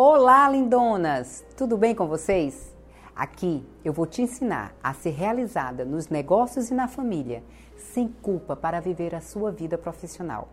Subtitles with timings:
[0.00, 1.44] Olá, lindonas!
[1.56, 2.72] Tudo bem com vocês?
[3.16, 7.42] Aqui eu vou te ensinar a ser realizada nos negócios e na família,
[7.76, 10.50] sem culpa para viver a sua vida profissional.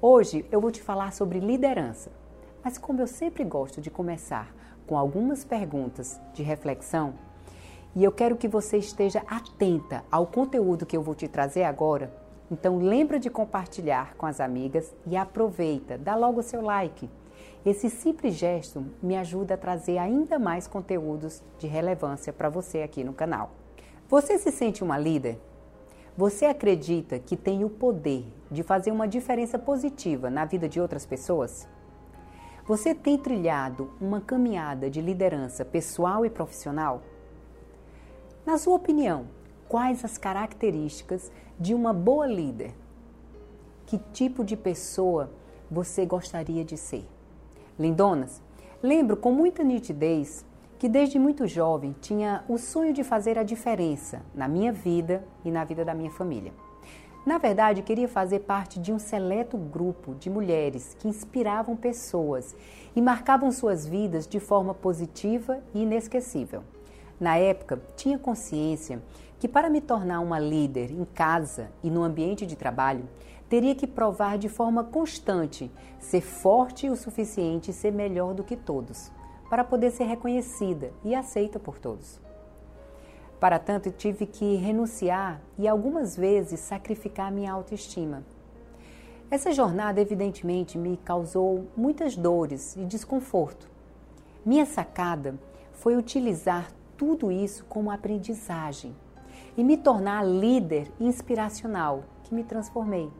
[0.00, 2.10] Hoje eu vou te falar sobre liderança,
[2.64, 4.50] mas como eu sempre gosto de começar
[4.86, 7.12] com algumas perguntas de reflexão,
[7.94, 12.10] e eu quero que você esteja atenta ao conteúdo que eu vou te trazer agora,
[12.50, 17.10] então lembra de compartilhar com as amigas e aproveita, dá logo o seu like
[17.64, 23.04] esse simples gesto me ajuda a trazer ainda mais conteúdos de relevância para você aqui
[23.04, 23.50] no canal.
[24.08, 25.38] Você se sente uma líder?
[26.16, 31.06] Você acredita que tem o poder de fazer uma diferença positiva na vida de outras
[31.06, 31.68] pessoas?
[32.66, 37.02] Você tem trilhado uma caminhada de liderança pessoal e profissional?
[38.44, 39.26] Na sua opinião,
[39.68, 42.74] quais as características de uma boa líder?
[43.86, 45.30] Que tipo de pessoa
[45.70, 47.06] você gostaria de ser?
[47.80, 48.42] Lindonas,
[48.82, 50.44] lembro com muita nitidez
[50.78, 55.50] que desde muito jovem tinha o sonho de fazer a diferença na minha vida e
[55.50, 56.52] na vida da minha família.
[57.24, 62.54] Na verdade, queria fazer parte de um seleto grupo de mulheres que inspiravam pessoas
[62.94, 66.62] e marcavam suas vidas de forma positiva e inesquecível.
[67.18, 69.02] Na época, tinha consciência
[69.38, 73.08] que para me tornar uma líder em casa e no ambiente de trabalho,
[73.50, 78.56] teria que provar de forma constante ser forte o suficiente e ser melhor do que
[78.56, 79.10] todos,
[79.50, 82.20] para poder ser reconhecida e aceita por todos.
[83.40, 88.22] Para tanto, tive que renunciar e algumas vezes sacrificar minha autoestima.
[89.28, 93.68] Essa jornada, evidentemente, me causou muitas dores e desconforto.
[94.46, 95.34] Minha sacada
[95.72, 98.94] foi utilizar tudo isso como aprendizagem
[99.56, 103.10] e me tornar líder inspiracional que me transformei.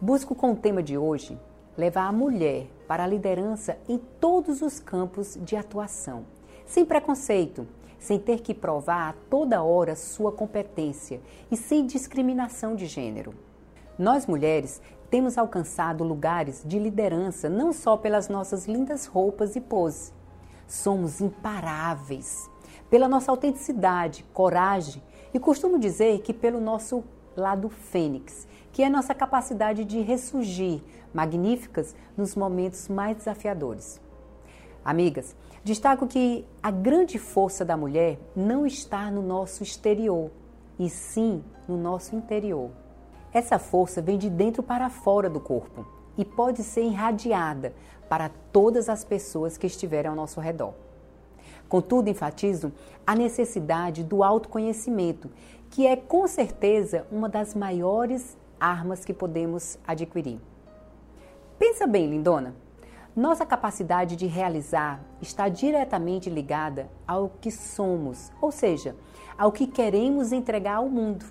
[0.00, 1.36] Busco com o tema de hoje
[1.76, 6.24] levar a mulher para a liderança em todos os campos de atuação,
[6.64, 7.66] sem preconceito,
[7.98, 13.34] sem ter que provar a toda hora sua competência e sem discriminação de gênero.
[13.98, 20.12] Nós mulheres temos alcançado lugares de liderança não só pelas nossas lindas roupas e poses.
[20.68, 22.48] Somos imparáveis
[22.88, 25.02] pela nossa autenticidade, coragem
[25.34, 27.02] e costumo dizer que pelo nosso
[27.36, 28.46] lado fênix,
[28.78, 30.80] que é nossa capacidade de ressurgir
[31.12, 34.00] magníficas nos momentos mais desafiadores.
[34.84, 35.34] Amigas,
[35.64, 40.30] destaco que a grande força da mulher não está no nosso exterior,
[40.78, 42.70] e sim no nosso interior.
[43.32, 45.84] Essa força vem de dentro para fora do corpo
[46.16, 47.74] e pode ser irradiada
[48.08, 50.72] para todas as pessoas que estiverem ao nosso redor.
[51.68, 52.72] Contudo, enfatizo
[53.04, 55.28] a necessidade do autoconhecimento,
[55.68, 60.40] que é com certeza uma das maiores armas que podemos adquirir.
[61.58, 62.54] Pensa bem, lindona.
[63.14, 68.94] Nossa capacidade de realizar está diretamente ligada ao que somos, ou seja,
[69.36, 71.24] ao que queremos entregar ao mundo.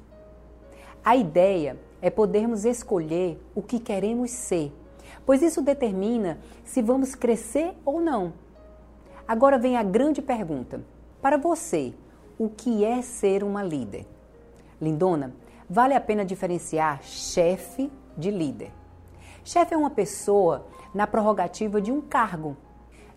[1.04, 4.74] A ideia é podermos escolher o que queremos ser,
[5.26, 8.34] pois isso determina se vamos crescer ou não.
[9.26, 10.82] Agora vem a grande pergunta:
[11.22, 11.94] para você,
[12.38, 14.06] o que é ser uma líder?
[14.82, 15.34] Lindona,
[15.70, 18.72] vale a pena diferenciar chefe de líder.
[19.44, 22.58] Chefe é uma pessoa na prerrogativa de um cargo.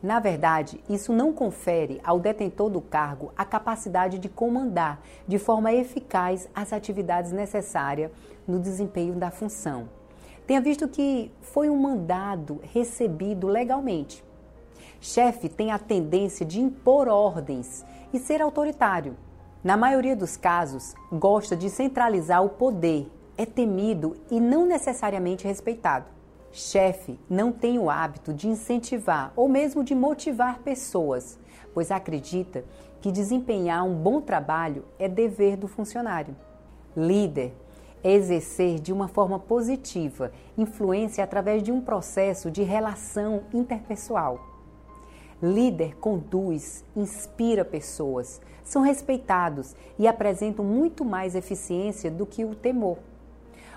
[0.02, 5.72] Na verdade, isso não confere ao detentor do cargo a capacidade de comandar de forma
[5.72, 8.10] eficaz as atividades necessárias
[8.48, 9.88] no desempenho da função.
[10.46, 14.24] Tenha visto que foi um mandado recebido legalmente.
[15.00, 19.16] Chefe tem a tendência de impor ordens e ser autoritário.
[19.62, 26.06] Na maioria dos casos, gosta de centralizar o poder, é temido e não necessariamente respeitado.
[26.50, 31.38] Chefe não tem o hábito de incentivar ou mesmo de motivar pessoas,
[31.74, 32.64] pois acredita
[33.02, 36.34] que desempenhar um bom trabalho é dever do funcionário.
[36.96, 37.54] Líder
[38.02, 44.49] é exercer de uma forma positiva influência através de um processo de relação interpessoal.
[45.42, 52.98] Líder conduz, inspira pessoas, são respeitados e apresentam muito mais eficiência do que o temor.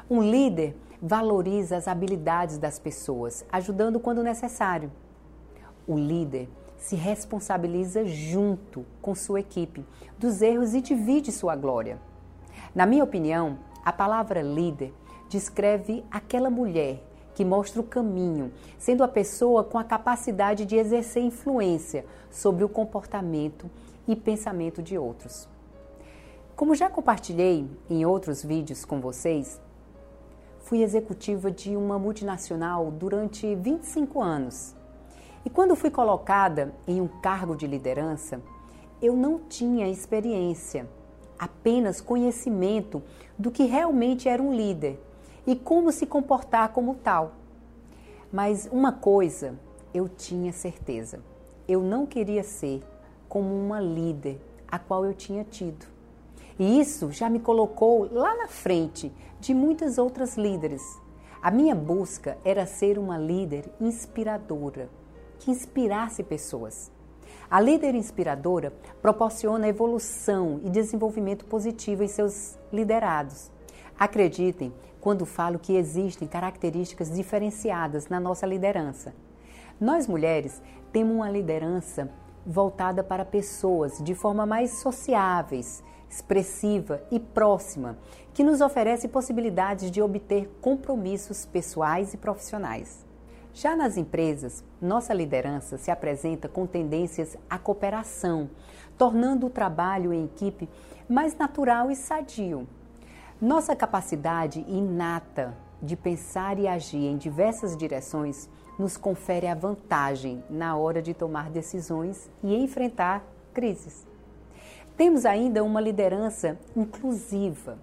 [0.10, 4.92] Um líder valoriza as habilidades das pessoas, ajudando quando necessário.
[5.88, 9.86] O líder se responsabiliza junto com sua equipe
[10.18, 11.98] dos erros e divide sua glória.
[12.75, 14.94] Na minha opinião, a palavra líder
[15.30, 17.01] descreve aquela mulher
[17.33, 22.69] que mostra o caminho, sendo a pessoa com a capacidade de exercer influência sobre o
[22.69, 23.69] comportamento
[24.07, 25.47] e pensamento de outros.
[26.56, 29.59] Como já compartilhei em outros vídeos com vocês,
[30.59, 34.75] fui executiva de uma multinacional durante 25 anos
[35.45, 38.41] E quando fui colocada em um cargo de liderança,
[39.01, 40.88] eu não tinha experiência,
[41.38, 43.03] apenas conhecimento
[43.38, 44.97] do que realmente era um líder
[45.45, 47.34] e como se comportar como tal.
[48.31, 49.60] Mas uma coisa
[49.94, 51.19] eu tinha certeza:
[51.68, 52.81] eu não queria ser
[53.30, 55.86] como uma líder a qual eu tinha tido.
[56.57, 60.81] E isso já me colocou lá na frente de muitas outras líderes.
[61.42, 64.90] A minha busca era ser uma líder inspiradora,
[65.40, 66.92] que inspirasse pessoas.
[67.50, 73.51] A líder inspiradora proporciona evolução e desenvolvimento positivo em seus liderados.
[74.00, 79.13] Acreditem quando falo que existem características diferenciadas na nossa liderança.
[79.77, 80.61] Nós mulheres
[80.94, 82.09] temos uma liderança
[82.45, 87.97] voltada para pessoas de forma mais sociáveis, expressiva e próxima,
[88.33, 93.06] que nos oferece possibilidades de obter compromissos pessoais e profissionais.
[93.53, 98.49] Já nas empresas, nossa liderança se apresenta com tendências à cooperação,
[98.97, 100.69] tornando o trabalho em equipe
[101.09, 102.65] mais natural e sadio.
[103.44, 108.50] Nossa capacidade inata de pensar e agir em diversas direções
[108.80, 113.22] nos confere a vantagem na hora de tomar decisões e enfrentar
[113.54, 114.07] crises.
[114.95, 117.78] Temos ainda uma liderança inclusiva.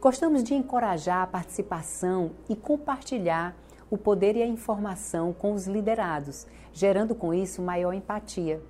[0.00, 3.54] Gostamos de encorajar a participação e compartilhar
[3.90, 8.62] o poder e a informação com os liderados, gerando com isso maior empatia.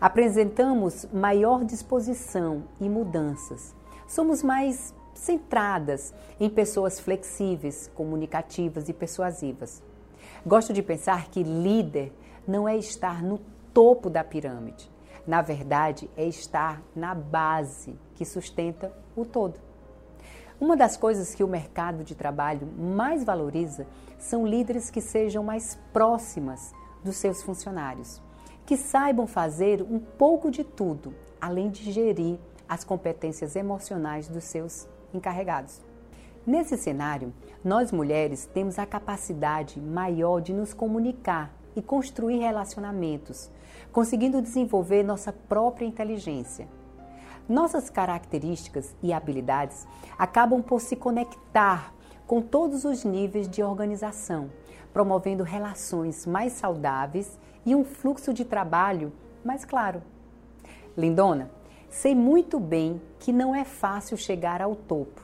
[0.00, 3.76] Apresentamos maior disposição e mudanças.
[4.08, 9.82] Somos mais centradas em pessoas flexíveis, comunicativas e persuasivas.
[10.46, 12.12] Gosto de pensar que líder
[12.46, 13.40] não é estar no
[13.74, 14.90] topo da pirâmide.
[15.26, 19.60] Na verdade, é estar na base que sustenta o todo.
[20.60, 23.86] Uma das coisas que o mercado de trabalho mais valoriza
[24.18, 26.72] são líderes que sejam mais próximas
[27.04, 28.22] dos seus funcionários,
[28.64, 32.38] que saibam fazer um pouco de tudo, além de gerir
[32.68, 35.80] as competências emocionais dos seus encarregados.
[36.46, 37.32] Nesse cenário,
[37.64, 43.50] nós mulheres temos a capacidade maior de nos comunicar e construir relacionamentos,
[43.92, 46.66] conseguindo desenvolver nossa própria inteligência.
[47.48, 49.86] Nossas características e habilidades
[50.18, 51.92] acabam por se conectar
[52.26, 54.50] com todos os níveis de organização,
[54.92, 59.12] promovendo relações mais saudáveis e um fluxo de trabalho
[59.44, 60.02] mais claro.
[60.96, 61.50] Lindona,
[61.90, 65.22] sei muito bem que não é fácil chegar ao topo,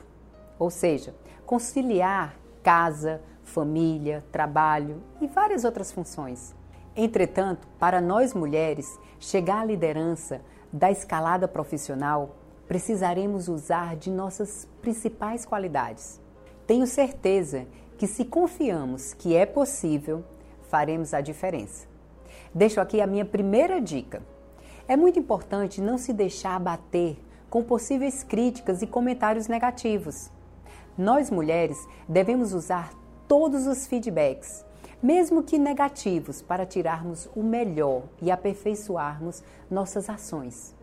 [0.57, 1.15] ou seja,
[1.45, 6.55] conciliar casa, família, trabalho e várias outras funções.
[6.95, 10.41] Entretanto, para nós mulheres, chegar à liderança
[10.71, 12.35] da escalada profissional,
[12.67, 16.19] precisaremos usar de nossas principais qualidades.
[16.65, 20.23] Tenho certeza que, se confiamos que é possível,
[20.69, 21.87] faremos a diferença.
[22.53, 24.23] Deixo aqui a minha primeira dica.
[24.87, 27.17] É muito importante não se deixar abater
[27.49, 30.29] com possíveis críticas e comentários negativos.
[30.95, 31.77] Nós mulheres
[32.07, 32.93] devemos usar
[33.27, 34.63] todos os feedbacks,
[35.01, 40.75] mesmo que negativos, para tirarmos o melhor e aperfeiçoarmos nossas ações.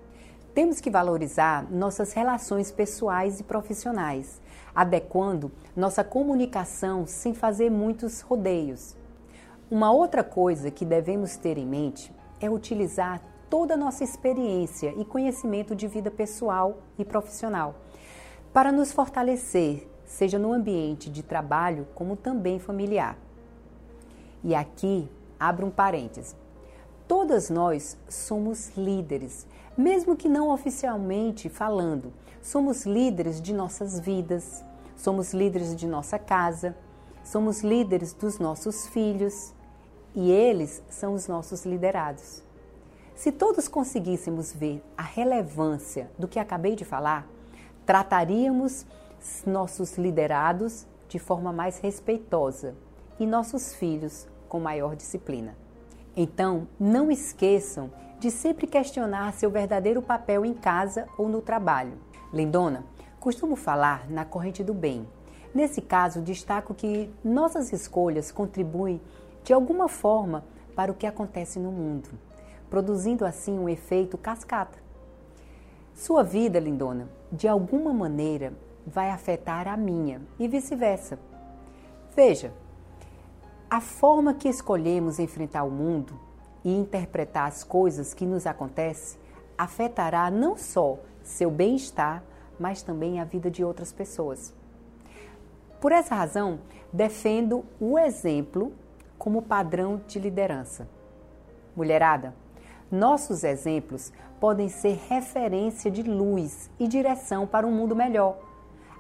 [0.53, 4.41] Temos que valorizar nossas relações pessoais e profissionais,
[4.75, 8.97] adequando nossa comunicação sem fazer muitos rodeios.
[9.71, 13.23] Uma outra coisa que devemos ter em mente é utilizar
[13.53, 17.75] toda a nossa experiência e conhecimento de vida pessoal e profissional
[18.51, 23.15] para nos fortalecer seja no ambiente de trabalho como também familiar.
[24.43, 25.07] E aqui
[25.39, 26.35] abro um parêntese.
[27.07, 32.11] Todas nós somos líderes, mesmo que não oficialmente falando.
[32.41, 34.65] Somos líderes de nossas vidas,
[34.97, 36.75] somos líderes de nossa casa,
[37.23, 39.53] somos líderes dos nossos filhos
[40.15, 42.51] e eles são os nossos liderados.
[43.15, 47.27] Se todos conseguíssemos ver a relevância do que acabei de falar,
[47.87, 48.87] trataríamos
[49.47, 52.75] nossos liderados de forma mais respeitosa
[53.21, 55.57] e nossos filhos com maior disciplina.
[56.17, 61.99] Então, não esqueçam de sempre questionar seu verdadeiro papel em casa ou no trabalho.
[62.33, 62.85] Lindona,
[63.21, 65.07] costumo falar na corrente do bem.
[65.55, 69.01] Nesse caso, destaco que nossas escolhas contribuem
[69.45, 72.09] de alguma forma para o que acontece no mundo,
[72.73, 74.79] produzindo assim um efeito cascata.
[75.93, 78.55] Sua vida, lindona, de alguma maneira
[78.87, 81.19] vai afetar a minha e vice-versa.
[82.17, 82.51] Veja,
[83.69, 86.19] a forma que escolhemos enfrentar o mundo
[86.65, 89.21] e interpretar as coisas que nos acontecem
[89.59, 92.25] afetará não só seu bem-estar,
[92.59, 94.55] mas também a vida de outras pessoas.
[95.79, 96.59] Por essa razão,
[96.91, 98.73] defendo o exemplo
[99.19, 100.89] como padrão de liderança.
[101.77, 102.35] Mulherada,
[102.93, 108.37] nossos exemplos podem ser referência de luz e direção para um mundo melhor.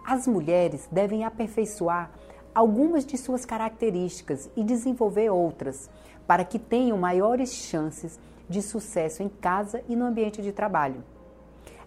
[0.04, 2.10] As mulheres devem aperfeiçoar
[2.54, 5.90] algumas de suas características e desenvolver outras,
[6.26, 8.18] para que tenham maiores chances
[8.48, 11.04] de sucesso em casa e no ambiente de trabalho.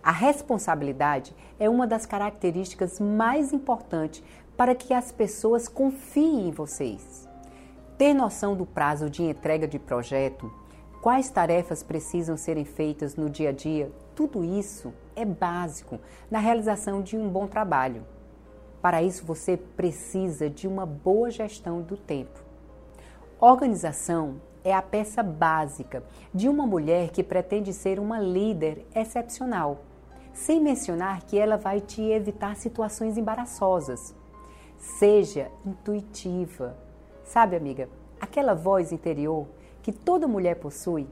[0.04, 4.24] A responsabilidade é uma das características mais importantes
[4.56, 7.28] para que as pessoas confiem em vocês.
[7.98, 10.52] Ter noção do prazo de entrega de projeto,
[11.06, 16.00] quais tarefas precisam serem feitas no dia a dia, tudo isso é básico
[16.32, 18.04] na realização de um bom trabalho.
[18.82, 22.44] Para isso, você precisa de uma boa gestão do tempo.
[23.40, 29.84] Organização é a peça básica de uma mulher que pretende ser uma líder excepcional
[30.34, 34.16] sem mencionar que ela vai te evitar situações embaraçosas.
[34.80, 36.76] Seja intuitiva.
[37.24, 39.46] Sabe, amiga, aquela voz interior
[39.86, 41.06] que toda mulher possui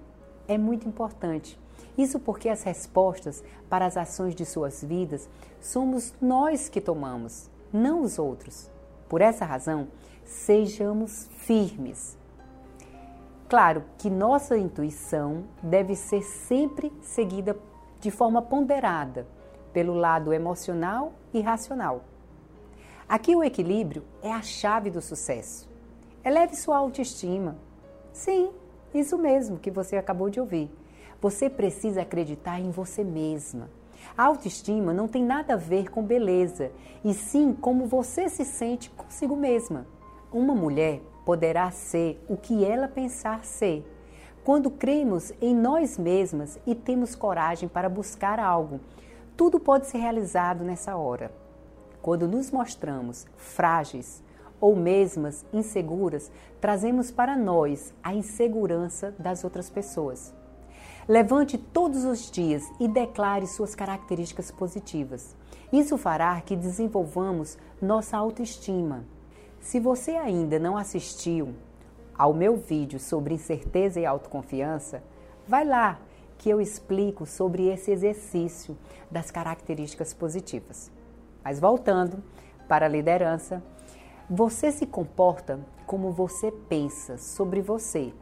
[0.47, 1.59] é muito importante.
[1.95, 5.29] Isso porque as respostas para as ações de suas vidas
[5.61, 8.71] somos nós que tomamos, não os outros.
[9.07, 9.89] Por essa razão,
[10.25, 12.17] sejamos firmes.
[13.47, 17.55] Claro que nossa intuição deve ser sempre seguida
[17.99, 19.27] de forma ponderada
[19.71, 22.05] pelo lado emocional e racional.
[23.07, 25.69] Aqui o equilíbrio é a chave do sucesso.
[26.25, 27.55] Eleve sua autoestima.
[28.11, 28.51] Sim,
[28.93, 30.69] isso mesmo que você acabou de ouvir.
[31.21, 33.69] Você precisa acreditar em você mesma.
[34.17, 36.71] A autoestima não tem nada a ver com beleza,
[37.03, 39.87] e sim como você se sente consigo mesma.
[40.31, 43.85] Uma mulher poderá ser o que ela pensar ser,
[44.43, 48.81] quando cremos em nós mesmas e temos coragem para buscar algo,
[49.37, 51.31] tudo pode ser realizado nessa hora.
[52.01, 54.21] Quando nos mostramos frágeis
[54.63, 60.33] ou mesmas inseguras, trazemos para nós a insegurança das outras pessoas.
[61.05, 65.35] Levante todos os dias e declare suas características positivas.
[65.69, 69.03] Isso fará que desenvolvamos nossa autoestima.
[69.59, 71.53] Se você ainda não assistiu
[72.17, 75.03] ao meu vídeo sobre incerteza e autoconfiança,
[75.45, 75.99] vai lá
[76.37, 78.77] que eu explico sobre esse exercício
[79.11, 80.89] das características positivas.
[81.43, 82.23] Mas voltando
[82.65, 83.61] para a liderança,
[84.29, 88.13] você se comporta como você pensa sobre você,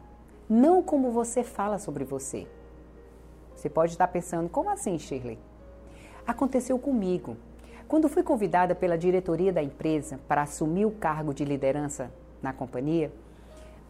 [0.48, 2.46] não como você fala sobre você.
[3.54, 5.38] Você pode estar pensando, como assim, Shirley?
[6.26, 7.36] Aconteceu comigo.
[7.86, 13.12] Quando fui convidada pela diretoria da empresa para assumir o cargo de liderança na companhia,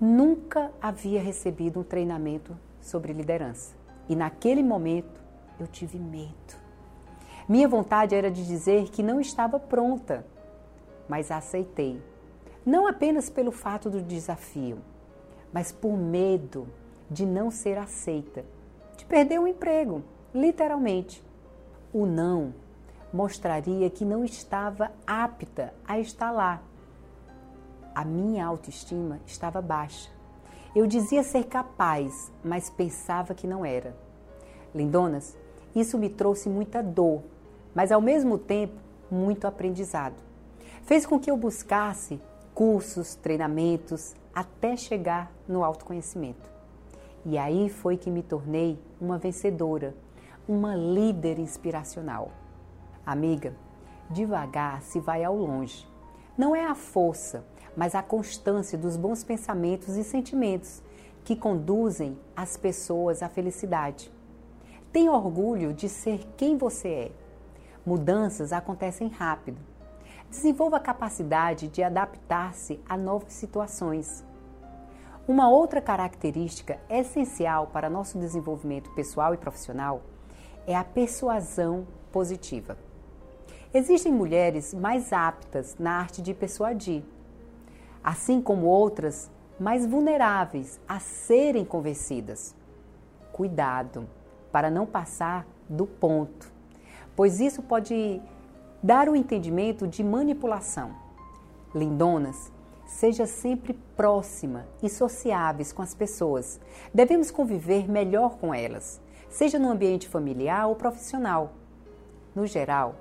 [0.00, 3.74] nunca havia recebido um treinamento sobre liderança.
[4.08, 5.20] E naquele momento
[5.58, 6.60] eu tive medo.
[7.48, 10.26] Minha vontade era de dizer que não estava pronta,
[11.08, 12.00] mas aceitei.
[12.64, 14.78] Não apenas pelo fato do desafio,
[15.52, 16.68] mas por medo
[17.10, 18.44] de não ser aceita,
[18.96, 20.02] de perder o emprego,
[20.34, 21.22] literalmente.
[21.92, 22.54] O não
[23.12, 26.62] mostraria que não estava apta a estar lá
[27.94, 30.10] a minha autoestima estava baixa.
[30.74, 33.94] Eu dizia ser capaz, mas pensava que não era.
[34.74, 35.36] Lindonas,
[35.74, 37.22] isso me trouxe muita dor,
[37.74, 38.74] mas ao mesmo tempo
[39.10, 40.14] muito aprendizado.
[40.82, 42.20] Fez com que eu buscasse
[42.52, 46.50] cursos, treinamentos, até chegar no autoconhecimento.
[47.24, 49.94] E aí foi que me tornei uma vencedora,
[50.46, 52.32] uma líder inspiracional.
[53.06, 53.54] Amiga,
[54.10, 55.86] devagar se vai ao longe.
[56.36, 57.44] Não é a força,
[57.76, 60.82] mas a constância dos bons pensamentos e sentimentos
[61.24, 64.12] que conduzem as pessoas à felicidade.
[64.92, 67.12] Tenha orgulho de ser quem você é.
[67.86, 69.71] Mudanças acontecem rápido.
[70.32, 74.24] Desenvolva a capacidade de adaptar-se a novas situações.
[75.28, 80.00] Uma outra característica essencial para nosso desenvolvimento pessoal e profissional
[80.66, 82.78] é a persuasão positiva.
[83.74, 87.04] Existem mulheres mais aptas na arte de persuadir,
[88.02, 92.56] assim como outras mais vulneráveis a serem convencidas.
[93.34, 94.08] Cuidado
[94.50, 96.50] para não passar do ponto,
[97.14, 98.18] pois isso pode
[98.82, 100.90] dar o entendimento de manipulação.
[101.74, 102.50] Lindonas,
[102.84, 106.60] seja sempre próxima e sociáveis com as pessoas.
[106.92, 111.52] Devemos conviver melhor com elas, seja no ambiente familiar ou profissional.
[112.34, 112.96] No geral,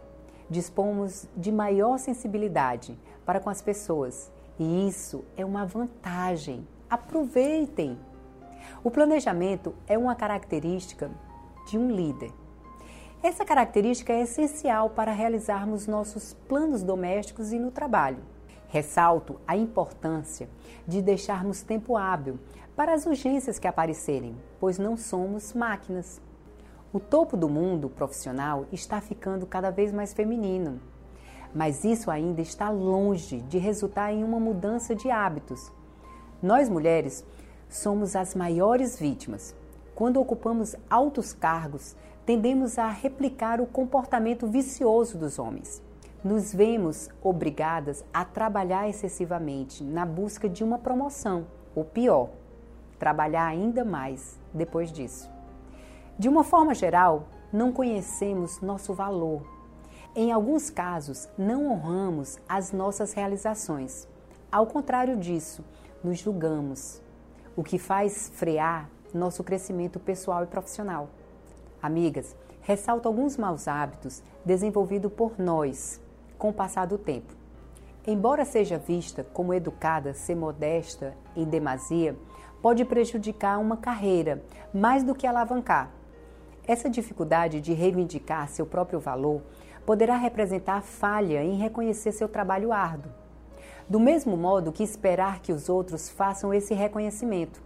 [0.50, 6.68] dispomos de maior sensibilidade para com as pessoas e isso é uma vantagem.
[6.90, 7.98] Aproveitem!
[8.84, 11.10] O planejamento é uma característica
[11.68, 12.32] de um líder.
[13.24, 18.24] Essa característica é essencial para realizarmos nossos planos domésticos e no trabalho.
[18.68, 20.50] Ressalto a importância
[20.88, 22.40] de deixarmos tempo hábil
[22.76, 26.20] para as urgências que aparecerem, pois não somos máquinas.
[26.92, 30.82] O topo do mundo profissional está ficando cada vez mais feminino,
[31.54, 35.72] mas isso ainda está longe de resultar em uma mudança de hábitos.
[36.42, 37.24] Nós mulheres
[37.70, 39.61] somos as maiores vítimas.
[40.02, 45.80] Quando ocupamos altos cargos, tendemos a replicar o comportamento vicioso dos homens
[46.24, 52.30] nos vemos obrigadas a trabalhar excessivamente na busca de uma promoção, ou pior,
[52.98, 55.30] trabalhar ainda mais depois disso.
[56.18, 59.44] De uma forma geral, não conhecemos nosso valor.
[60.16, 64.08] Em alguns casos, não honramos as nossas realizações.
[64.52, 65.64] Ao contrário disso,
[66.04, 67.00] nos julgamos,
[67.56, 71.10] o que faz frear nosso crescimento pessoal e profissional.
[71.82, 76.00] Amigas, ressalto alguns maus hábitos desenvolvidos por nós
[76.38, 77.34] com o passar do tempo.
[78.06, 82.16] Embora seja vista como educada, ser modesta em demasia
[82.62, 85.92] pode prejudicar uma carreira mais do que alavancar.
[86.68, 89.42] Essa dificuldade de reivindicar seu próprio valor
[89.86, 93.12] poderá representar falha em reconhecer seu trabalho árduo.
[93.90, 97.62] Do mesmo modo que esperar que os outros façam esse reconhecimento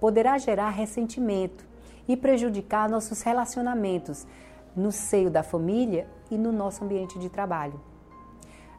[0.00, 1.66] poderá gerar ressentimento
[2.06, 4.26] e prejudicar nossos relacionamentos
[4.74, 7.80] no seio da família e no nosso ambiente de trabalho.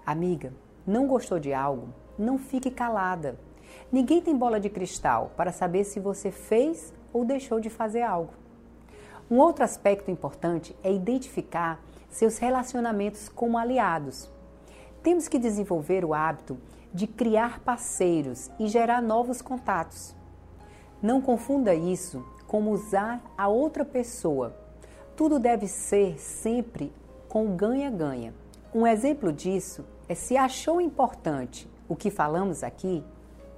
[0.05, 0.53] Amiga,
[0.87, 1.89] não gostou de algo?
[2.17, 3.37] Não fique calada.
[3.91, 8.33] Ninguém tem bola de cristal para saber se você fez ou deixou de fazer algo.
[9.29, 14.29] Um outro aspecto importante é identificar seus relacionamentos como aliados.
[15.03, 16.57] Temos que desenvolver o hábito
[16.91, 20.15] de criar parceiros e gerar novos contatos.
[21.01, 24.53] Não confunda isso com usar a outra pessoa.
[25.15, 26.91] Tudo deve ser sempre
[27.29, 28.33] com ganha-ganha.
[28.73, 33.03] Um exemplo disso é se achou importante o que falamos aqui,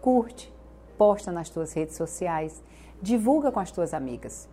[0.01, 0.53] curte,
[0.97, 2.63] posta nas tuas redes sociais,
[3.01, 4.47] divulga com as tuas amigas.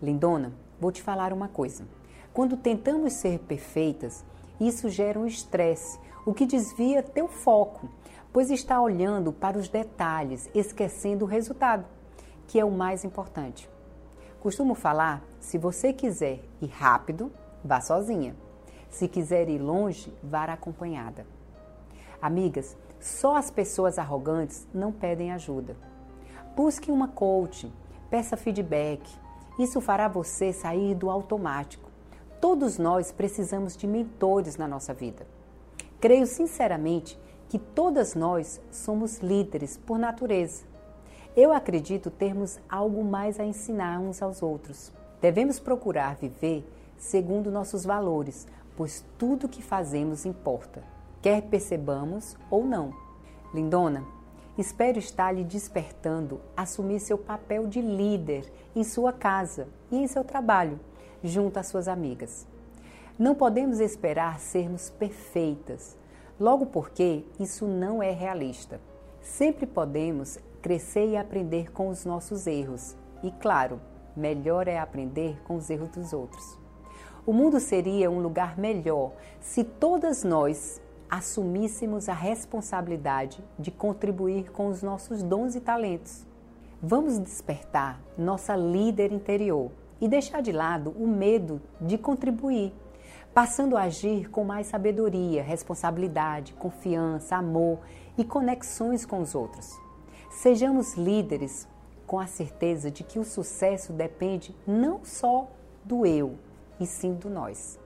[0.00, 1.88] Lindona, vou te falar uma coisa.
[2.32, 4.24] Quando tentamos ser perfeitas,
[4.60, 7.88] isso gera um estresse, o que desvia teu foco,
[8.32, 11.95] pois está olhando para os detalhes, esquecendo o resultado,
[12.46, 13.68] que é o mais importante.
[14.40, 17.32] Costumo falar, se você quiser ir rápido,
[17.64, 18.36] vá sozinha.
[18.90, 21.26] Se quiser ir longe, vá acompanhada.
[22.20, 25.76] Amigas, só as pessoas arrogantes não pedem ajuda.
[26.56, 27.72] Busque uma coach,
[28.10, 29.08] peça feedback.
[29.58, 31.90] Isso fará você sair do automático.
[32.40, 35.26] Todos nós precisamos de mentores na nossa vida.
[36.00, 40.64] Creio sinceramente que todas nós somos líderes por natureza.
[41.36, 44.90] Eu acredito termos algo mais a ensinar uns aos outros.
[45.20, 50.82] Devemos procurar viver segundo nossos valores, pois tudo que fazemos importa,
[51.20, 52.90] quer percebamos ou não.
[53.52, 54.02] Lindona,
[54.56, 60.24] espero estar lhe despertando assumir seu papel de líder em sua casa e em seu
[60.24, 60.80] trabalho,
[61.22, 62.46] junto às suas amigas.
[63.18, 65.98] Não podemos esperar sermos perfeitas,
[66.40, 68.80] logo porque isso não é realista.
[69.20, 73.80] Sempre podemos crescer e aprender com os nossos erros, e claro,
[74.16, 76.58] melhor é aprender com os erros dos outros.
[77.24, 84.66] O mundo seria um lugar melhor se todas nós assumíssemos a responsabilidade de contribuir com
[84.66, 86.26] os nossos dons e talentos.
[86.82, 92.74] Vamos despertar nossa líder interior e deixar de lado o medo de contribuir,
[93.32, 97.78] passando a agir com mais sabedoria, responsabilidade, confiança, amor
[98.18, 99.85] e conexões com os outros.
[100.36, 101.66] Sejamos líderes
[102.06, 105.48] com a certeza de que o sucesso depende não só
[105.82, 106.36] do eu,
[106.78, 107.78] e sim do nós.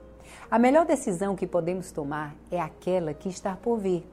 [0.49, 4.05] A melhor decisão que podemos tomar é aquela que está por vir.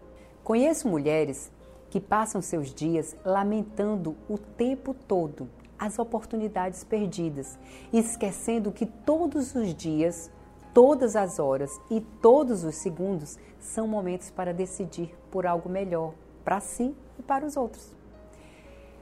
[0.45, 1.51] Conheço mulheres
[1.91, 7.59] que passam seus dias lamentando o tempo todo as oportunidades perdidas,
[7.93, 10.31] esquecendo que todos os dias,
[10.73, 16.61] todas as horas e todos os segundos são momentos para decidir por algo melhor para
[16.61, 17.98] si e para os outros.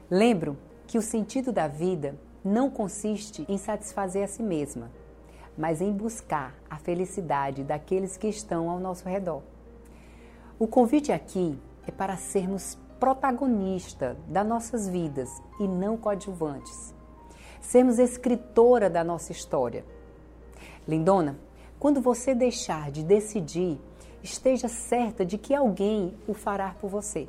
[0.09, 4.89] Lembro que o sentido da vida não consiste em satisfazer a si mesma,
[5.57, 9.41] mas em buscar a felicidade daqueles que estão ao nosso redor.
[10.57, 16.95] O convite aqui é para sermos protagonista das nossas vidas e não coadjuvantes.
[17.59, 19.85] Sermos escritora da nossa história.
[20.87, 21.37] Lindona,
[21.77, 23.77] quando você deixar de decidir,
[24.23, 27.27] esteja certa de que alguém o fará por você.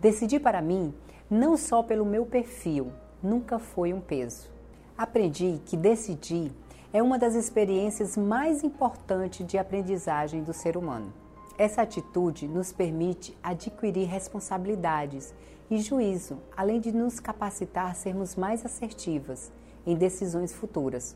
[0.00, 0.94] Decidir para mim,
[1.30, 2.90] não só pelo meu perfil,
[3.22, 4.48] nunca foi um peso.
[4.96, 6.50] Aprendi que decidir
[6.90, 11.12] é uma das experiências mais importantes de aprendizagem do ser humano.
[11.58, 15.34] Essa atitude nos permite adquirir responsabilidades
[15.70, 19.52] e juízo, além de nos capacitar a sermos mais assertivas
[19.86, 21.14] em decisões futuras.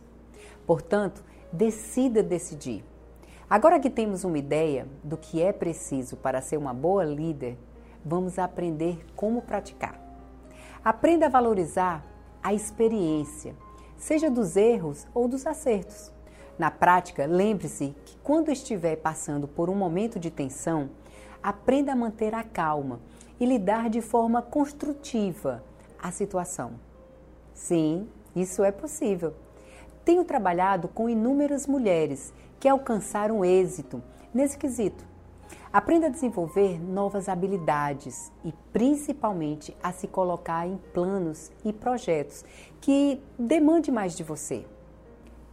[0.66, 2.85] Portanto, decida decidir.
[3.48, 7.57] Agora que temos uma ideia do que é preciso para ser uma boa líder,
[8.05, 10.01] vamos aprender como praticar.
[10.85, 12.05] Aprenda a valorizar
[12.42, 13.55] a experiência,
[13.97, 16.12] seja dos erros ou dos acertos.
[16.59, 20.90] Na prática, lembre-se que quando estiver passando por um momento de tensão,
[21.40, 22.99] aprenda a manter a calma
[23.38, 25.62] e lidar de forma construtiva
[26.03, 26.73] a situação.
[27.55, 29.35] Sim, isso é possível.
[30.05, 34.03] Tenho trabalhado com inúmeras mulheres que alcançaram êxito
[34.35, 35.12] nesse quesito.
[35.72, 42.44] Aprenda a desenvolver novas habilidades e, principalmente, a se colocar em planos e projetos
[42.80, 44.66] que demande mais de você.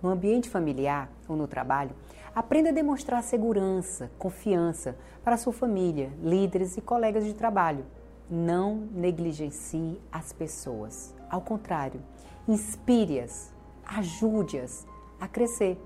[0.01, 1.95] No ambiente familiar ou no trabalho,
[2.33, 7.85] aprenda a demonstrar segurança, confiança para sua família, líderes e colegas de trabalho.
[8.29, 11.15] Não negligencie as pessoas.
[11.29, 12.01] Ao contrário,
[12.47, 13.53] inspire-as,
[13.85, 14.87] ajude-as
[15.19, 15.77] a crescer.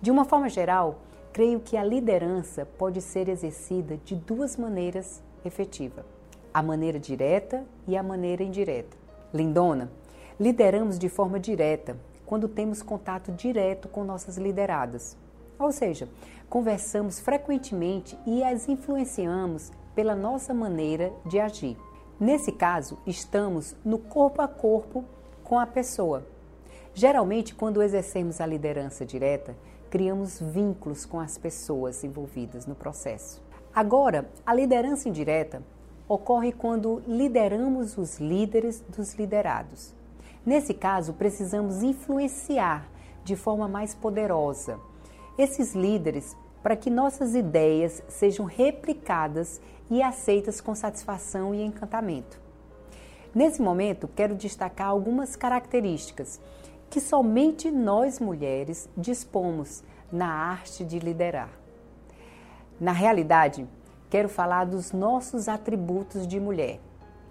[0.00, 1.00] De uma forma geral,
[1.32, 6.04] creio que a liderança pode ser exercida de duas maneiras efetivas:
[6.52, 8.96] a maneira direta e a maneira indireta.
[9.32, 9.90] Lindona,
[10.38, 15.16] lideramos de forma direta, quando temos contato direto com nossas lideradas.
[15.58, 16.08] Ou seja,
[16.48, 21.76] conversamos frequentemente e as influenciamos pela nossa maneira de agir.
[22.18, 25.04] Nesse caso, estamos no corpo a corpo
[25.44, 26.26] com a pessoa.
[26.94, 29.54] Geralmente, quando exercemos a liderança direta,
[29.90, 33.42] criamos vínculos com as pessoas envolvidas no processo.
[33.74, 35.62] Agora, a liderança indireta
[36.08, 39.94] ocorre quando lideramos os líderes dos liderados.
[40.46, 42.88] Nesse caso, precisamos influenciar
[43.24, 44.78] de forma mais poderosa
[45.36, 52.40] esses líderes para que nossas ideias sejam replicadas e aceitas com satisfação e encantamento.
[53.34, 56.40] Nesse momento, quero destacar algumas características
[56.90, 61.50] que somente nós mulheres dispomos na arte de liderar.
[62.80, 63.66] Na realidade,
[64.10, 66.80] quero falar dos nossos atributos de mulher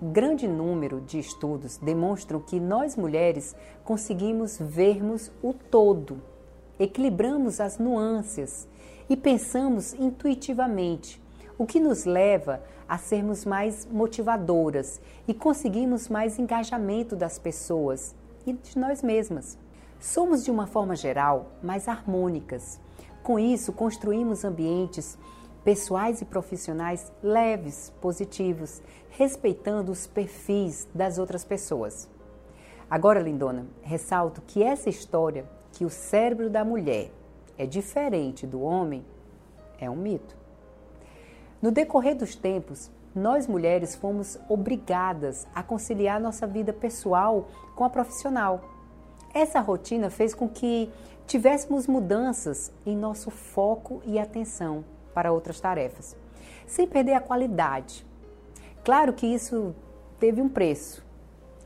[0.02, 6.22] grande número de estudos demonstram que nós mulheres conseguimos vermos o todo,
[6.80, 8.68] equilibramos as nuances
[9.10, 11.22] e pensamos intuitivamente,
[11.58, 18.54] o que nos leva a sermos mais motivadoras e conseguimos mais engajamento das pessoas e
[18.54, 19.58] de nós mesmas.
[20.00, 22.80] Somos, de uma forma geral, mais harmônicas.
[23.22, 25.18] Com isso, construímos ambientes
[25.64, 32.10] pessoais e profissionais leves, positivos, respeitando os perfis das outras pessoas.
[32.90, 37.12] Agora, lindona, ressalto que essa história que o cérebro da mulher
[37.58, 39.06] é diferente do homem
[39.78, 40.36] é um mito.
[41.62, 47.90] No decorrer dos tempos, nós mulheres fomos obrigadas a conciliar nossa vida pessoal com a
[47.90, 48.62] profissional.
[49.34, 50.92] Essa rotina fez com que
[51.26, 56.16] tivéssemos mudanças em nosso foco e atenção para outras tarefas,
[56.66, 58.06] sem perder a qualidade.
[58.84, 59.76] Claro que isso
[60.20, 61.06] teve um preço.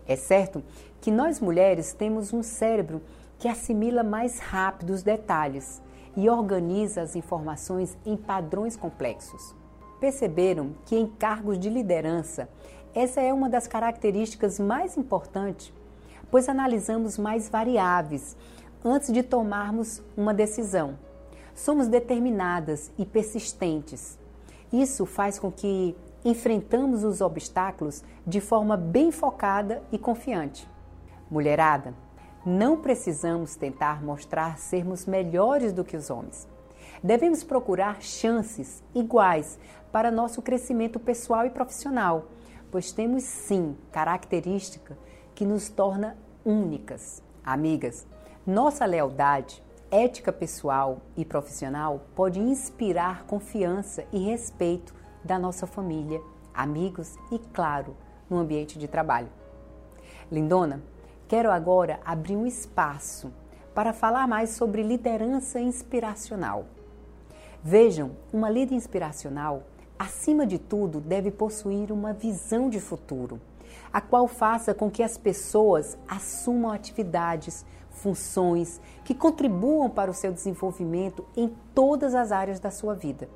[0.05, 0.63] É certo
[0.99, 3.01] que nós mulheres temos um cérebro
[3.39, 5.81] que assimila mais rápido os detalhes
[6.15, 9.55] e organiza as informações em padrões complexos.
[10.03, 12.49] Perceberam que em cargos de liderança,
[12.93, 15.71] essa é uma das características mais importantes,
[16.29, 18.35] pois analisamos mais variáveis
[18.83, 20.97] antes de tomarmos uma decisão
[21.55, 24.19] somos determinadas e persistentes.
[24.73, 30.67] Isso faz com que enfrentamos os obstáculos de forma bem focada e confiante.
[31.31, 31.93] Mulherada,
[32.45, 36.51] não precisamos tentar mostrar sermos melhores do que os homens.
[37.03, 39.59] Devemos procurar chances iguais
[39.91, 42.29] para nosso crescimento pessoal e profissional,
[42.71, 44.97] pois temos sim característica
[45.35, 47.21] que nos torna únicas.
[47.43, 48.07] Amigas,
[48.47, 49.61] nossa lealdade
[49.91, 56.21] ética pessoal e profissional pode inspirar confiança e respeito da nossa família,
[56.53, 57.97] amigos e, claro,
[58.29, 59.29] no ambiente de trabalho.
[60.31, 60.81] Lindona,
[61.27, 63.29] quero agora abrir um espaço
[63.75, 66.65] para falar mais sobre liderança inspiracional.
[67.65, 69.63] Vejam, uma líder inspiracional,
[69.97, 73.39] acima de tudo, deve possuir uma visão de futuro,
[73.91, 80.33] a qual faça com que as pessoas assumam atividades, funções que contribuam para o seu
[80.33, 83.29] desenvolvimento em todas as áreas da sua vida.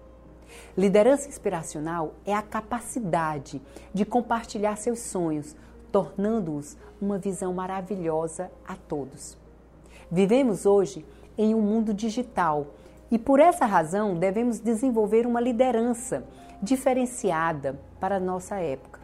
[0.77, 3.61] Liderança inspiracional é a capacidade
[3.93, 5.55] de compartilhar seus sonhos,
[5.89, 9.37] tornando-os uma visão maravilhosa a todos.
[10.11, 11.05] Vivemos hoje
[11.37, 12.67] em um mundo digital
[13.09, 16.25] E por essa razão devemos desenvolver uma liderança
[16.61, 18.99] diferenciada para a nossa época.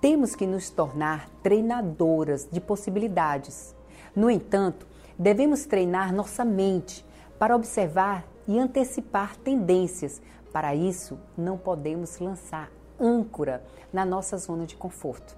[0.00, 3.74] Temos que nos tornar treinadoras de possibilidades.
[4.14, 4.86] No entanto,
[5.18, 7.06] devemos treinar nossa mente
[7.38, 10.20] para observar e antecipar tendências.
[10.52, 15.36] Para isso, não podemos lançar âncora na nossa zona de conforto.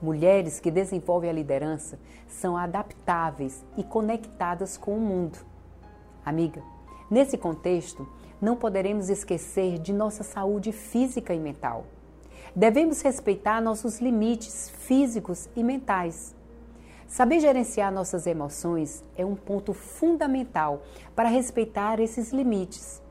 [0.00, 5.38] Mulheres que desenvolvem a liderança são adaptáveis e conectadas com o mundo.
[6.24, 6.62] Amiga,
[7.12, 8.08] nesse contexto,
[8.40, 11.84] não poderemos esquecer de nossa saúde física e mental.
[12.56, 16.34] Devemos respeitar nossos limites físicos e mentais.
[17.06, 20.82] Saber gerenciar nossas emoções é um ponto fundamental
[21.14, 23.02] para respeitar esses limites.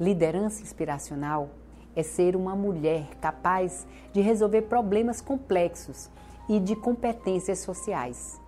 [0.00, 1.50] Liderança inspiracional
[1.94, 6.08] é ser uma mulher capaz de resolver problemas complexos
[6.48, 8.40] e de competências sociais.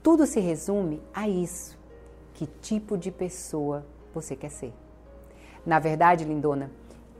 [0.00, 1.76] Tudo se resume a isso.
[2.34, 3.84] Que tipo de pessoa
[4.20, 4.72] você quer ser?
[5.64, 6.70] Na verdade, lindona,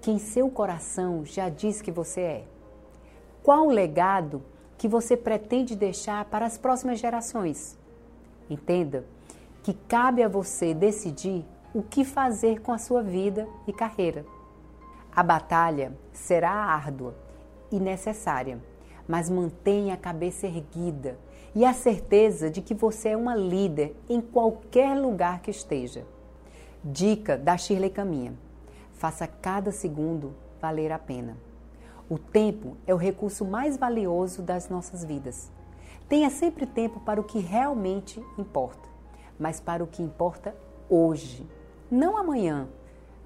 [0.01, 2.45] quem seu coração já diz que você é.
[3.43, 4.43] Qual o legado
[4.77, 7.79] que você pretende deixar para as próximas gerações?
[8.49, 9.05] Entenda
[9.63, 14.25] que cabe a você decidir o que fazer com a sua vida e carreira.
[15.15, 17.15] A batalha será árdua
[17.71, 18.63] e necessária,
[19.07, 21.19] mas mantenha a cabeça erguida
[21.55, 26.07] e a certeza de que você é uma líder em qualquer lugar que esteja.
[26.90, 28.33] Dica da Shirley Caminha:
[28.94, 31.37] faça cada segundo valer a pena.
[32.09, 35.53] O tempo é o recurso mais valioso das nossas vidas.
[36.09, 38.88] Tenha sempre tempo para o que realmente importa,
[39.38, 40.57] mas para o que importa
[40.88, 41.46] hoje,
[41.90, 42.66] não amanhã,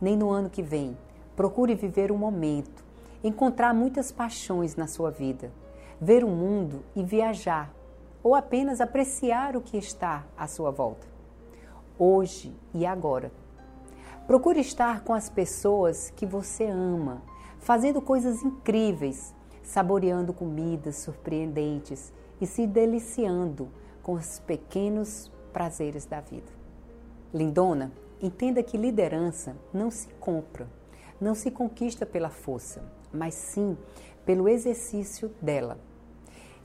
[0.01, 0.99] nem no ano que vem.
[1.37, 2.85] Procure viver o momento,
[3.23, 5.53] encontrar muitas paixões na sua vida,
[6.01, 7.73] ver o mundo e viajar,
[8.25, 11.07] ou apenas apreciar o que está à sua volta.
[11.97, 13.31] Hoje e agora
[14.27, 17.23] Procure estar com as pessoas que você ama,
[17.59, 23.69] fazendo coisas incríveis, saboreando comidas surpreendentes e se deliciando
[24.01, 26.53] com os pequenos prazeres da vida.
[27.35, 30.69] Lindona, entenda que liderança não se compra,
[31.21, 32.83] não se conquista pela força,
[33.13, 33.77] mas sim
[34.25, 35.79] pelo exercício dela.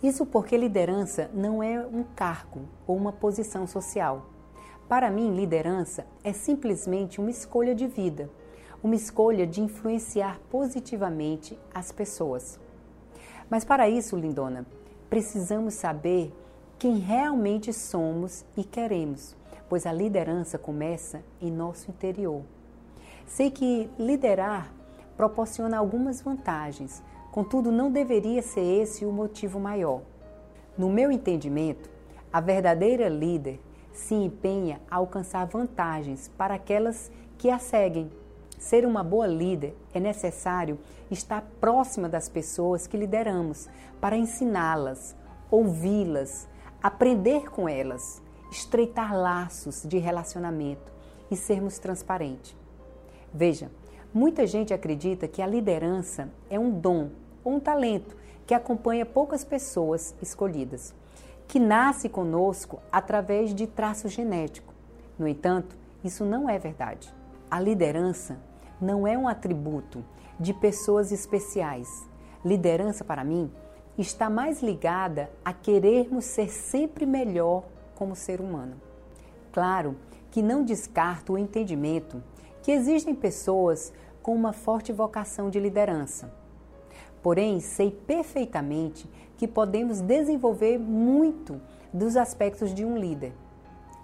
[0.02, 4.28] Isso porque liderança não é um cargo ou uma posição social
[4.88, 8.30] para mim, liderança é simplesmente uma escolha de vida,
[8.82, 12.58] uma escolha de influenciar positivamente as pessoas.
[13.50, 14.66] Mas para isso, lindona,
[15.10, 16.34] precisamos saber
[16.80, 19.36] quem realmente somos e queremos,
[19.68, 22.44] pois a liderança começa em nosso interior.
[23.26, 24.74] Sei que liderar
[25.18, 30.02] proporciona algumas vantagens, contudo, não deveria ser esse o motivo maior.
[30.78, 31.90] No meu entendimento,
[32.32, 33.60] a verdadeira líder
[33.98, 38.12] se empenha a alcançar vantagens para aquelas que a seguem.
[38.58, 40.80] Ser uma boa líder é necessário
[41.10, 43.68] estar próxima das pessoas que lideramos
[44.00, 45.16] para ensiná-las,
[45.50, 46.48] ouvi-las,
[46.82, 50.92] aprender com elas, estreitar laços de relacionamento
[51.30, 52.56] e sermos transparentes.
[53.34, 53.72] Veja,
[54.14, 57.10] muita gente acredita que a liderança é um dom
[57.44, 60.94] ou um talento que acompanha poucas pessoas escolhidas
[61.48, 64.74] que nasce conosco através de traço genético.
[65.18, 67.14] No entanto, isso não é verdade.
[67.50, 68.38] A liderança
[68.80, 70.04] não é um atributo
[70.40, 72.08] de pessoas especiais.
[72.44, 73.52] Liderança, para mim,
[73.98, 77.64] está mais ligada a querermos ser sempre melhor
[77.96, 78.76] como ser humano.
[79.52, 79.96] Claro
[80.30, 82.22] que não descarto o entendimento
[82.62, 86.32] que existem pessoas com uma forte vocação de liderança.
[87.24, 91.62] Porém, sei perfeitamente que podemos desenvolver muito
[91.94, 93.34] dos aspectos de um líder.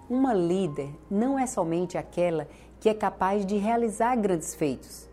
[0.08, 2.46] Uma líder não é somente aquela
[2.78, 5.08] que é capaz de realizar grandes feitos.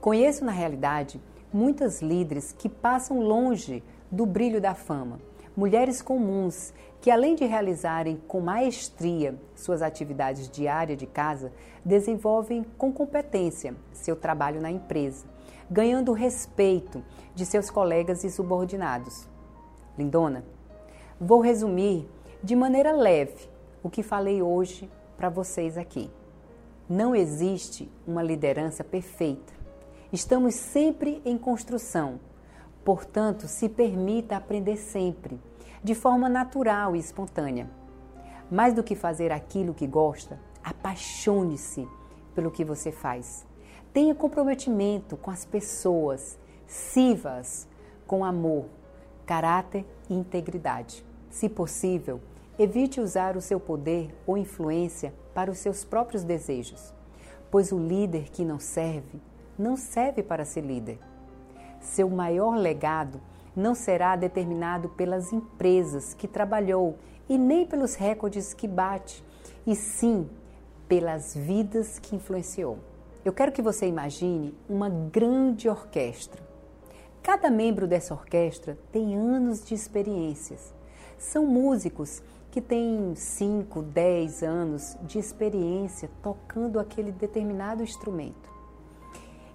[0.00, 1.20] Conheço na realidade
[1.52, 5.20] muitas líderes que passam longe do brilho da fama,
[5.56, 11.52] mulheres comuns que, além de realizarem com maestria suas atividades diárias de casa,
[11.84, 15.24] desenvolvem com competência seu trabalho na empresa,
[15.70, 17.02] ganhando o respeito
[17.34, 19.31] de seus colegas e subordinados.
[19.96, 20.44] Lindona,
[21.20, 22.08] vou resumir
[22.42, 23.48] de maneira leve
[23.82, 26.10] o que falei hoje para vocês aqui.
[26.88, 29.52] Não existe uma liderança perfeita.
[30.12, 32.18] Estamos sempre em construção.
[32.84, 35.40] Portanto, se permita aprender sempre,
[35.82, 37.70] de forma natural e espontânea.
[38.50, 41.86] Mais do que fazer aquilo que gosta, apaixone-se
[42.34, 43.46] pelo que você faz.
[43.92, 47.68] Tenha comprometimento com as pessoas, sirva-as
[48.06, 48.66] com amor,
[49.26, 51.04] caráter e integridade.
[51.30, 52.20] Se possível,
[52.58, 56.92] evite usar o seu poder ou influência para os seus próprios desejos.
[57.50, 59.20] pois o líder que não serve,
[59.58, 60.98] não serve para ser líder.
[61.80, 63.20] Seu maior legado
[63.54, 66.96] não será determinado pelas empresas que trabalhou
[67.28, 69.22] e nem pelos recordes que bate,
[69.66, 70.28] e sim
[70.88, 72.78] pelas vidas que influenciou.
[73.22, 76.42] Eu quero que você imagine uma grande orquestra.
[77.22, 80.74] Cada membro dessa orquestra tem anos de experiências.
[81.16, 88.50] São músicos que têm 5, 10 anos de experiência tocando aquele determinado instrumento.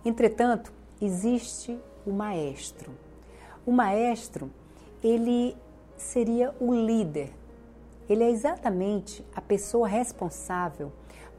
[0.06, 2.91] Entretanto, existe o maestro.
[3.65, 4.49] O maestro,
[5.03, 5.53] ele
[5.97, 7.34] seria o líder.
[8.08, 10.93] Ele é exatamente a pessoa responsável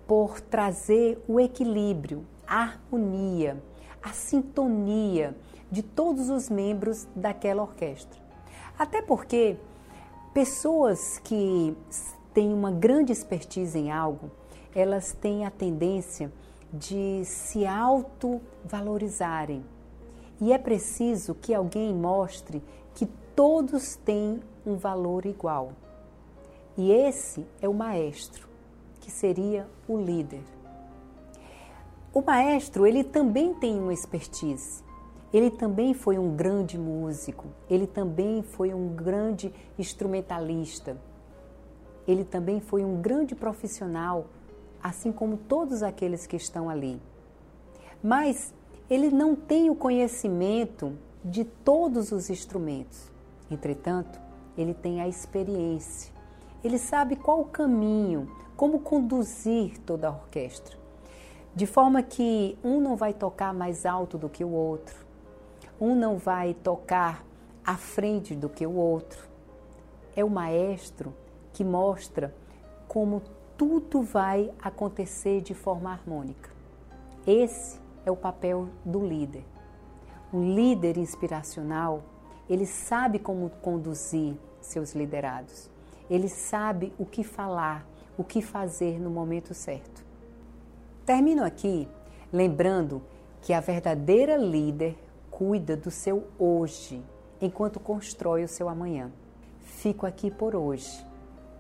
[0.07, 3.57] por trazer o equilíbrio, a harmonia,
[4.03, 5.35] a sintonia
[5.71, 8.19] de todos os membros daquela orquestra.
[8.79, 9.57] Até porque
[10.33, 11.77] pessoas que
[12.33, 14.31] têm uma grande expertise em algo,
[14.75, 16.33] elas têm a tendência
[16.73, 19.65] de se auto-valorizarem.
[20.41, 22.63] E é preciso que alguém mostre
[22.95, 25.73] que todos têm um valor igual.
[26.77, 28.49] E esse é o maestro
[29.01, 30.45] que seria o líder.
[32.13, 34.83] O maestro, ele também tem uma expertise.
[35.33, 40.97] Ele também foi um grande músico, ele também foi um grande instrumentalista.
[42.07, 44.27] Ele também foi um grande profissional,
[44.83, 47.01] assim como todos aqueles que estão ali.
[48.03, 48.55] Mas
[48.89, 53.11] ele não tem o conhecimento de todos os instrumentos.
[53.51, 54.19] Entretanto,
[54.57, 56.11] ele tem a experiência.
[56.65, 60.79] Ele sabe qual o caminho, como conduzir toda a orquestra,
[61.55, 65.08] de forma que um não vai tocar mais alto do que o outro,
[65.81, 67.25] um não vai tocar
[67.65, 69.29] à frente do que o outro.
[70.17, 71.15] É o maestro
[71.53, 72.35] que mostra
[72.87, 73.23] como
[73.57, 76.51] tudo vai acontecer de forma harmônica.
[77.27, 79.45] Esse é o papel do líder.
[80.33, 82.03] O líder inspiracional,
[82.49, 85.71] ele sabe como conduzir seus liderados.
[86.09, 87.87] Ele sabe o que falar,
[88.17, 90.05] o que fazer no momento certo.
[91.05, 91.89] Termino aqui
[92.33, 93.03] lembrando
[93.43, 94.97] que a verdadeira líder
[95.39, 97.01] cuida do seu hoje
[97.41, 99.13] enquanto constrói o seu amanhã.
[99.61, 101.07] Fico aqui por hoje.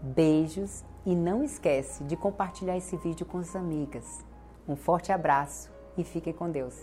[0.03, 4.25] Beijos e não esquece de compartilhar esse vídeo com as amigas.
[4.67, 6.75] Um forte abraço e fique com Deus.